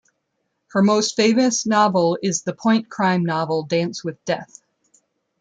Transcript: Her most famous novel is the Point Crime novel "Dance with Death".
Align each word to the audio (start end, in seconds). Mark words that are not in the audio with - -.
Her 0.71 0.81
most 0.81 1.15
famous 1.15 1.63
novel 1.67 2.17
is 2.23 2.41
the 2.41 2.53
Point 2.55 2.89
Crime 2.89 3.23
novel 3.23 3.61
"Dance 3.65 4.03
with 4.03 4.17
Death". 4.25 4.63